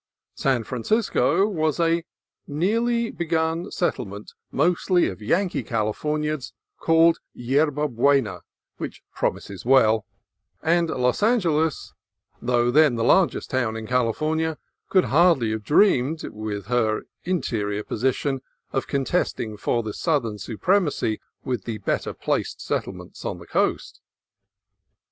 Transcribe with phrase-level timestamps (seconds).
[0.33, 2.03] San Francisco was "a
[2.47, 8.39] newly begun settlement, mostly of Yankee Californians, called Yerba Buena,
[8.77, 10.07] which promises well";
[10.63, 11.93] and Los Angeles,
[12.41, 14.57] though then the largest town in California,
[14.89, 18.41] could hardly have dreamed, with her interior position,
[18.71, 24.01] of contesting for the southern supremacy with the better placed settlements on the coast.